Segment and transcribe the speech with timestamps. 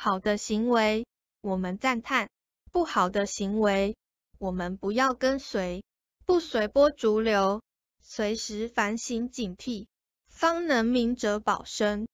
[0.00, 1.06] 好的行为
[1.40, 2.30] 我们赞叹
[2.70, 3.96] 不好的行为
[4.38, 5.82] 我们不要跟随。
[6.24, 7.62] 不随波逐流
[8.00, 9.86] 随时反省警惕
[10.28, 12.06] 方能明哲保身。